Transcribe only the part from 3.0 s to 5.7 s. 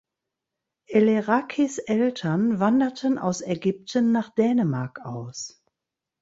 aus Ägypten nach Dänemark aus.